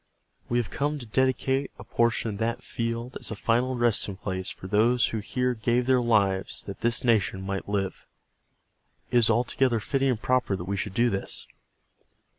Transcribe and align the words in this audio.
We 0.49 0.57
have 0.57 0.71
come 0.71 0.97
to 0.97 1.05
dedicate 1.05 1.69
a 1.77 1.83
portion 1.83 2.31
of 2.31 2.37
that 2.39 2.63
field 2.63 3.17
as 3.19 3.29
a 3.29 3.35
final 3.35 3.75
resting 3.75 4.17
place 4.17 4.49
for 4.49 4.65
those 4.65 5.05
who 5.09 5.19
here 5.19 5.53
gave 5.53 5.85
their 5.85 6.01
lives 6.01 6.63
that 6.63 6.81
this 6.81 7.03
nation 7.03 7.43
might 7.43 7.69
live. 7.69 8.07
It 9.11 9.17
is 9.19 9.29
altogether 9.29 9.79
fitting 9.79 10.09
and 10.09 10.19
proper 10.19 10.55
that 10.55 10.63
we 10.65 10.75
should 10.75 10.95
do 10.95 11.11
this. 11.11 11.45